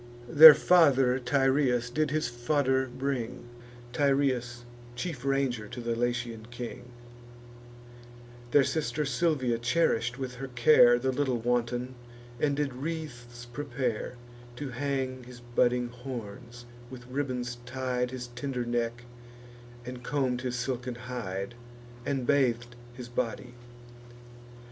[0.29, 3.45] Their father Tyrrheus did his fodder bring,
[3.93, 4.63] Tyrrheus,
[4.95, 6.85] chief ranger to the Latian king:
[8.49, 11.93] Their sister Silvia cherish'd with her care The little wanton,
[12.39, 14.15] and did wreaths prepare
[14.55, 19.03] To hang his budding horns, with ribbons tied His tender neck,
[19.85, 21.53] and comb'd his silken hide,
[22.07, 23.53] And bathed his body.